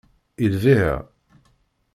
[0.43, 0.91] I lbiε?